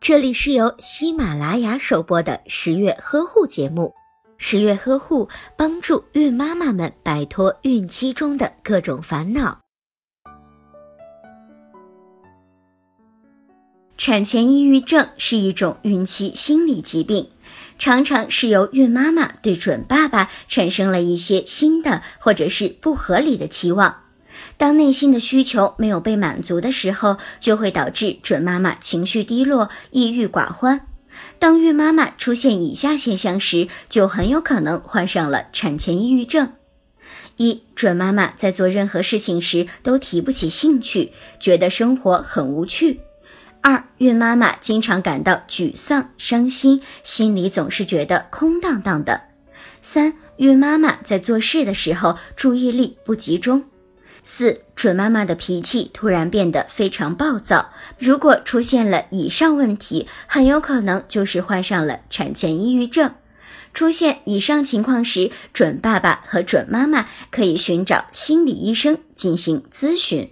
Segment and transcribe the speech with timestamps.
[0.00, 3.94] 这里是由喜马拉雅首播的十月呵护节目。
[4.36, 9.60] 十月呵护帮助孕妈妈们摆脱孕期中的各种烦恼。
[13.96, 17.30] 产前抑郁症是一种孕期心理疾病，
[17.78, 24.03] 常常是由孕妈妈对准爸爸产生了一些新的或者是不合理的期望。
[24.56, 30.86] 当内心的需求没有被满足的时候，就会导致准妈妈情绪低落、抑郁寡欢。
[31.38, 36.52] 当孕妈妈出现以下现象时，就很有可能患上了产前抑郁症：
[37.36, 42.98] 一、准妈妈在做任何事情时都提不起兴趣，觉得生活很无趣；
[43.60, 49.20] 二、孕妈妈经常感到沮丧、伤心，心里总是觉得空荡荡的；
[49.80, 53.62] 三、孕妈妈在做事的时候注意力不集中。
[54.26, 63.14] 四准妈妈的脾气突然变得非常暴躁，如果出现了以上问题，很有可能就是患上了产前抑郁症。
[63.74, 70.30] 出现以上情况时，准爸爸和准妈妈可以寻找心理医生进行咨询。